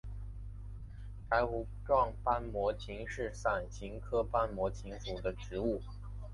[1.29, 5.79] 柴胡状斑膜芹是伞形科斑膜芹属的植物。